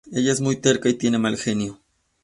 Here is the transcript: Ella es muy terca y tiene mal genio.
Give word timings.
Ella 0.11 0.31
es 0.31 0.41
muy 0.41 0.55
terca 0.55 0.89
y 0.89 0.95
tiene 0.95 1.19
mal 1.19 1.37
genio. 1.37 1.79